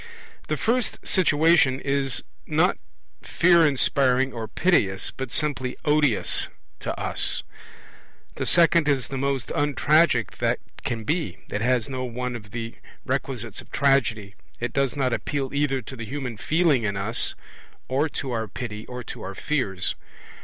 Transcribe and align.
The 0.47 0.57
first 0.57 0.97
situation 1.05 1.79
is 1.79 2.23
not 2.47 2.79
fear 3.21 3.67
inspiring 3.67 4.33
or 4.33 4.47
piteous, 4.47 5.11
but 5.11 5.31
simply 5.31 5.77
odious 5.85 6.47
to 6.79 6.99
us. 6.99 7.43
The 8.33 8.47
second 8.47 8.87
is 8.87 9.09
the 9.09 9.19
most 9.19 9.49
untragic 9.49 10.37
that 10.37 10.57
can 10.83 11.03
be; 11.03 11.37
it 11.51 11.61
has 11.61 11.87
no 11.87 12.03
one 12.03 12.35
of 12.35 12.49
the 12.49 12.73
requisites 13.05 13.61
of 13.61 13.69
Tragedy; 13.71 14.33
it 14.59 14.73
does 14.73 14.95
not 14.95 15.13
appeal 15.13 15.53
either 15.53 15.83
to 15.83 15.95
the 15.95 16.05
human 16.05 16.35
feeling 16.35 16.81
in 16.81 16.97
us, 16.97 17.35
or 17.87 18.09
to 18.09 18.31
our 18.31 18.47
pity, 18.47 18.87
or 18.87 19.03
to 19.03 19.21
our 19.21 19.35
fears. 19.35 19.93